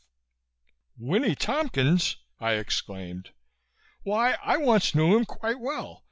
"Winnie 0.97 1.35
Tompkins!" 1.35 2.15
I 2.39 2.53
exclaimed. 2.53 3.33
"Why 4.01 4.33
I 4.41 4.57
once 4.57 4.95
knew 4.95 5.15
him 5.15 5.25
quite 5.25 5.59
well. 5.59 5.99